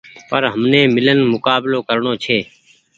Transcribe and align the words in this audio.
پر 0.29 0.41
همني 0.53 0.81
ميلين 0.95 1.19
مڪبلو 1.33 1.79
ڪرڻو 1.87 2.13
ڇي 2.23 2.39